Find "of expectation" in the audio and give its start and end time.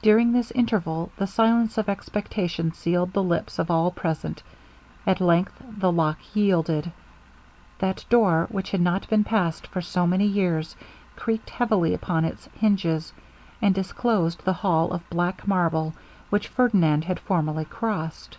1.76-2.72